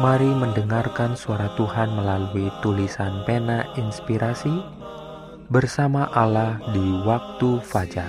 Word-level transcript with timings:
Mari 0.00 0.32
mendengarkan 0.32 1.12
suara 1.12 1.52
Tuhan 1.60 1.92
melalui 1.92 2.48
tulisan 2.64 3.20
pena 3.28 3.68
inspirasi 3.76 4.64
bersama 5.52 6.08
Allah 6.16 6.56
di 6.72 7.04
waktu 7.04 7.60
fajar. 7.60 8.08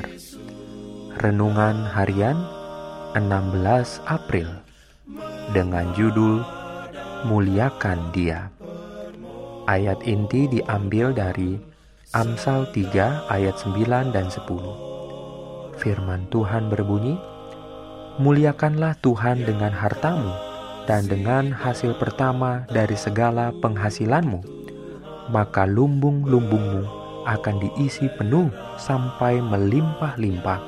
Renungan 1.20 1.84
harian 1.92 2.40
16 3.20 4.08
April 4.08 4.48
dengan 5.52 5.92
judul 5.92 6.40
Muliakan 7.28 8.16
Dia. 8.16 8.48
Ayat 9.68 10.00
inti 10.08 10.48
diambil 10.48 11.12
dari 11.12 11.60
Amsal 12.16 12.72
3 12.72 13.28
ayat 13.28 13.60
9 13.60 14.16
dan 14.16 14.32
10. 14.32 14.48
Firman 15.76 16.24
Tuhan 16.32 16.72
berbunyi, 16.72 17.20
Muliakanlah 18.16 18.96
Tuhan 19.04 19.44
dengan 19.44 19.76
hartamu 19.76 20.51
dan 20.92 21.08
dengan 21.08 21.56
hasil 21.56 21.96
pertama 21.96 22.68
dari 22.68 23.00
segala 23.00 23.56
penghasilanmu, 23.64 24.44
maka 25.32 25.64
lumbung-lumbungmu 25.64 26.84
akan 27.24 27.64
diisi 27.64 28.12
penuh 28.20 28.52
sampai 28.76 29.40
melimpah-limpah, 29.40 30.60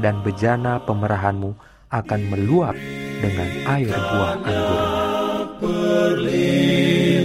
dan 0.00 0.16
bejana 0.24 0.80
pemerahanmu 0.88 1.52
akan 1.92 2.20
meluap 2.32 2.72
dengan 3.20 3.52
air 3.68 3.92
buah 3.92 4.40
anggurnya. 4.48 4.96
Perlindungan. 5.60 7.20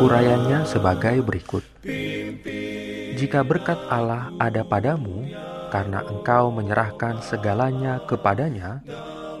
Urayanya 0.00 0.62
sebagai 0.70 1.18
berikut. 1.26 1.66
Jika 3.20 3.44
berkat 3.44 3.76
Allah 3.92 4.32
ada 4.40 4.64
padamu, 4.64 5.28
karena 5.68 6.00
engkau 6.08 6.48
menyerahkan 6.48 7.20
segalanya 7.20 8.00
kepadanya, 8.08 8.80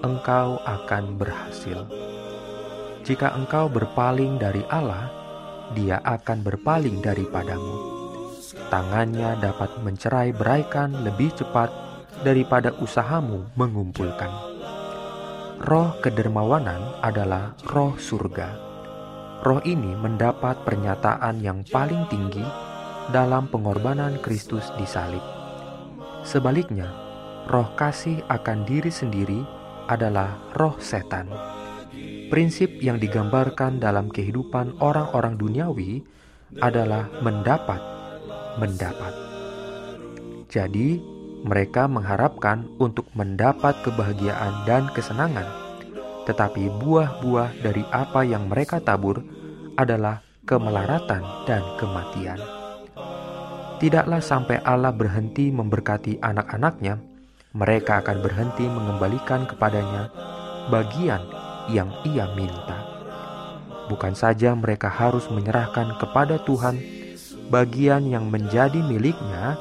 engkau 0.04 0.60
akan 0.68 1.16
berhasil. 1.16 1.88
Jika 3.08 3.32
engkau 3.32 3.72
berpaling 3.72 4.36
dari 4.36 4.60
Allah, 4.68 5.08
Dia 5.72 5.96
akan 6.04 6.44
berpaling 6.44 7.00
daripadamu. 7.00 7.72
Tangannya 8.68 9.40
dapat 9.40 9.80
mencerai 9.80 10.36
beraikan 10.36 10.92
lebih 11.00 11.32
cepat 11.32 11.72
daripada 12.20 12.76
usahamu 12.84 13.48
mengumpulkan. 13.56 14.28
Roh 15.62 15.96
kedermawanan 16.04 17.00
adalah 17.00 17.56
roh 17.64 17.96
surga. 17.96 18.50
Roh 19.40 19.62
ini 19.64 19.94
mendapat 19.94 20.68
pernyataan 20.68 21.40
yang 21.40 21.64
paling 21.64 22.04
tinggi 22.10 22.44
dalam 23.10 23.50
pengorbanan 23.50 24.22
Kristus 24.22 24.70
di 24.78 24.86
salib. 24.86 25.22
Sebaliknya, 26.22 26.86
roh 27.50 27.66
kasih 27.74 28.22
akan 28.30 28.62
diri 28.66 28.90
sendiri 28.90 29.42
adalah 29.90 30.38
roh 30.54 30.78
setan. 30.78 31.26
Prinsip 32.30 32.78
yang 32.78 33.02
digambarkan 33.02 33.82
dalam 33.82 34.06
kehidupan 34.06 34.78
orang-orang 34.78 35.34
duniawi 35.34 36.06
adalah 36.62 37.10
mendapat, 37.18 37.82
mendapat. 38.62 39.10
Jadi, 40.46 41.02
mereka 41.42 41.90
mengharapkan 41.90 42.68
untuk 42.78 43.10
mendapat 43.18 43.74
kebahagiaan 43.82 44.62
dan 44.68 44.86
kesenangan, 44.94 45.46
tetapi 46.30 46.70
buah-buah 46.78 47.58
dari 47.64 47.82
apa 47.90 48.22
yang 48.22 48.46
mereka 48.46 48.78
tabur 48.78 49.24
adalah 49.74 50.22
kemelaratan 50.44 51.22
dan 51.48 51.62
kematian. 51.80 52.59
Tidaklah 53.80 54.20
sampai 54.20 54.60
Allah 54.60 54.92
berhenti 54.92 55.48
memberkati 55.48 56.20
anak-anaknya, 56.20 57.00
mereka 57.56 58.04
akan 58.04 58.20
berhenti 58.20 58.68
mengembalikan 58.68 59.48
kepadanya 59.48 60.12
bagian 60.68 61.24
yang 61.72 61.88
ia 62.04 62.28
minta. 62.36 62.76
Bukan 63.88 64.12
saja 64.12 64.52
mereka 64.52 64.92
harus 64.92 65.26
menyerahkan 65.32 65.96
kepada 65.96 66.38
Tuhan 66.44 66.76
bagian 67.48 68.04
yang 68.06 68.28
menjadi 68.28 68.78
miliknya, 68.84 69.56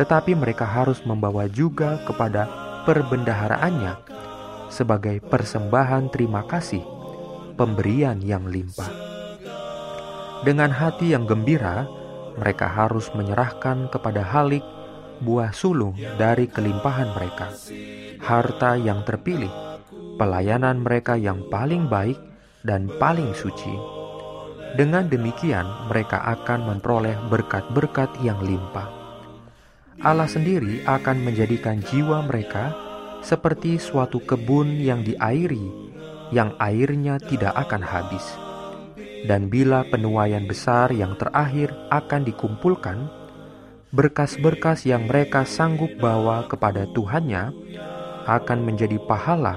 tetapi 0.00 0.32
mereka 0.34 0.64
harus 0.66 1.04
membawa 1.04 1.44
juga 1.46 2.02
kepada 2.08 2.48
perbendaharaannya 2.88 3.94
sebagai 4.72 5.22
persembahan 5.22 6.10
terima 6.10 6.42
kasih, 6.48 6.82
pemberian 7.54 8.18
yang 8.24 8.48
limpah. 8.50 8.90
Dengan 10.42 10.74
hati 10.74 11.14
yang 11.14 11.30
gembira, 11.30 11.86
mereka 12.38 12.66
harus 12.66 13.10
menyerahkan 13.14 13.86
kepada 13.90 14.22
Halik 14.22 14.64
buah 15.22 15.54
sulung 15.54 15.94
dari 16.18 16.50
kelimpahan 16.50 17.14
mereka, 17.14 17.54
harta 18.18 18.74
yang 18.74 19.06
terpilih, 19.06 19.50
pelayanan 20.18 20.82
mereka 20.82 21.14
yang 21.14 21.46
paling 21.48 21.86
baik 21.86 22.18
dan 22.66 22.90
paling 22.98 23.30
suci. 23.36 23.72
Dengan 24.74 25.06
demikian, 25.06 25.86
mereka 25.86 26.18
akan 26.34 26.74
memperoleh 26.74 27.14
berkat-berkat 27.30 28.10
yang 28.26 28.42
limpah. 28.42 28.90
Allah 30.02 30.26
sendiri 30.26 30.82
akan 30.82 31.22
menjadikan 31.22 31.78
jiwa 31.78 32.26
mereka 32.26 32.74
seperti 33.22 33.78
suatu 33.78 34.18
kebun 34.18 34.74
yang 34.82 35.06
diairi, 35.06 35.62
yang 36.34 36.58
airnya 36.58 37.22
tidak 37.22 37.54
akan 37.54 37.86
habis 37.86 38.26
dan 39.24 39.48
bila 39.48 39.88
penuaian 39.88 40.44
besar 40.44 40.92
yang 40.92 41.16
terakhir 41.16 41.72
akan 41.88 42.28
dikumpulkan, 42.28 43.08
berkas-berkas 43.94 44.84
yang 44.84 45.08
mereka 45.08 45.48
sanggup 45.48 45.90
bawa 45.96 46.44
kepada 46.50 46.84
Tuhannya 46.92 47.54
akan 48.28 48.58
menjadi 48.64 49.00
pahala 49.08 49.56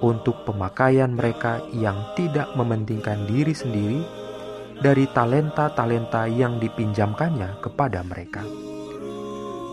untuk 0.00 0.46
pemakaian 0.46 1.12
mereka 1.12 1.60
yang 1.74 1.96
tidak 2.16 2.48
mementingkan 2.56 3.26
diri 3.28 3.52
sendiri 3.52 4.00
dari 4.80 5.04
talenta-talenta 5.12 6.24
yang 6.30 6.56
dipinjamkannya 6.56 7.60
kepada 7.60 8.00
mereka. 8.00 8.40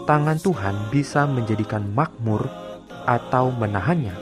Tangan 0.07 0.39
Tuhan 0.39 0.75
bisa 0.91 1.27
menjadikan 1.27 1.83
makmur 1.91 2.47
atau 3.07 3.51
menahannya, 3.55 4.15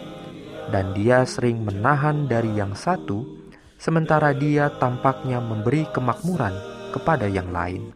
dan 0.70 0.94
Dia 0.98 1.26
sering 1.26 1.62
menahan 1.62 2.26
dari 2.26 2.54
yang 2.58 2.74
satu 2.74 3.35
sementara 3.80 4.36
dia 4.36 4.70
tampaknya 4.76 5.40
memberi 5.44 5.84
kemakmuran 5.92 6.76
kepada 6.96 7.28
yang 7.28 7.52
lain. 7.52 7.92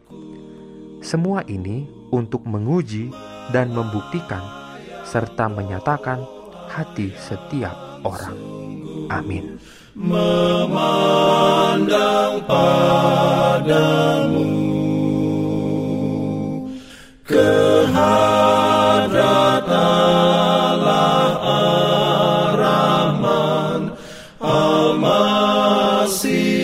Semua 1.00 1.40
ini 1.48 1.88
untuk 2.12 2.44
menguji 2.44 3.08
dan 3.50 3.72
membuktikan 3.72 4.44
serta 5.08 5.48
menyatakan 5.48 6.20
hati 6.68 7.16
setiap 7.16 8.04
orang. 8.04 8.36
Amin. 9.10 9.58
Memandang 9.98 12.46
padamu 12.46 14.46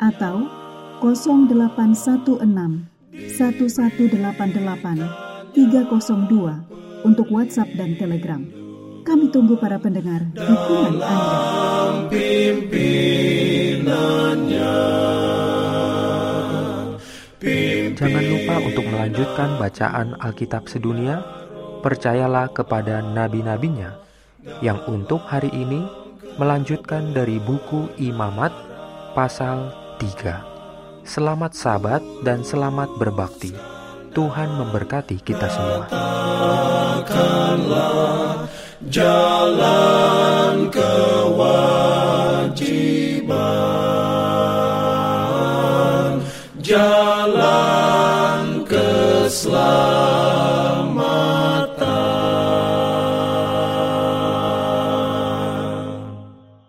atau 0.00 0.48
0816 1.02 2.88
1188 3.36 5.26
302 5.56 6.76
untuk 7.06 7.30
WhatsApp 7.32 7.72
dan 7.76 7.96
Telegram. 7.96 8.44
Kami 9.06 9.30
tunggu 9.30 9.54
para 9.56 9.78
pendengar 9.78 10.20
dukungan 10.34 10.98
Anda. 10.98 12.10
pimpinannya. 12.10 13.86
Jangan 17.96 18.24
lupa 18.28 18.60
untuk 18.60 18.84
melanjutkan 18.90 19.58
bacaan 19.62 20.16
Alkitab 20.20 20.68
sedunia. 20.68 21.22
Percayalah 21.86 22.50
kepada 22.50 22.98
nabi-nabinya 22.98 23.94
yang 24.58 24.82
untuk 24.90 25.22
hari 25.22 25.54
ini 25.54 25.86
melanjutkan 26.34 27.14
dari 27.14 27.38
buku 27.38 27.86
Imamat 28.02 28.50
pasal 29.14 29.85
3. 29.96 31.08
Selamat 31.08 31.56
sabat 31.56 32.04
dan 32.20 32.44
selamat 32.44 33.00
berbakti. 33.00 33.56
Tuhan 34.12 34.48
memberkati 34.60 35.20
kita 35.24 35.48
semua. 35.48 35.88
Jalan 38.86 40.68
kewajiban, 40.68 41.72
jalan. 46.60 47.55